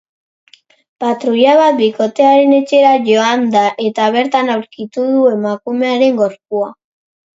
[1.03, 6.73] Patruila bat bikotearen etxera joan da, eta bertan aurkitu du emakumearen gorpua.